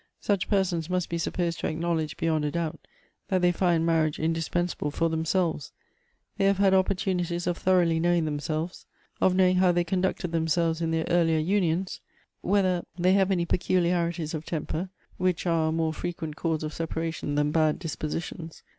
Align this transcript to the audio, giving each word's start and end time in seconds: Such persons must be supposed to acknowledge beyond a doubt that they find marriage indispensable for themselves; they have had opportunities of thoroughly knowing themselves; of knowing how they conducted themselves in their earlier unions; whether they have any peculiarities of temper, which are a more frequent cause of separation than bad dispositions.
Such 0.19 0.49
persons 0.49 0.89
must 0.89 1.09
be 1.09 1.19
supposed 1.19 1.59
to 1.59 1.67
acknowledge 1.67 2.17
beyond 2.17 2.43
a 2.43 2.49
doubt 2.49 2.87
that 3.27 3.43
they 3.43 3.51
find 3.51 3.85
marriage 3.85 4.17
indispensable 4.17 4.89
for 4.89 5.09
themselves; 5.09 5.73
they 6.37 6.45
have 6.45 6.57
had 6.57 6.73
opportunities 6.73 7.45
of 7.45 7.55
thoroughly 7.55 7.99
knowing 7.99 8.25
themselves; 8.25 8.87
of 9.21 9.35
knowing 9.35 9.57
how 9.57 9.71
they 9.71 9.83
conducted 9.83 10.31
themselves 10.31 10.81
in 10.81 10.89
their 10.89 11.05
earlier 11.07 11.37
unions; 11.37 12.01
whether 12.41 12.83
they 12.97 13.13
have 13.13 13.29
any 13.29 13.45
peculiarities 13.45 14.33
of 14.33 14.43
temper, 14.43 14.89
which 15.17 15.45
are 15.45 15.67
a 15.67 15.71
more 15.71 15.93
frequent 15.93 16.35
cause 16.35 16.63
of 16.63 16.73
separation 16.73 17.35
than 17.35 17.51
bad 17.51 17.77
dispositions. 17.77 18.63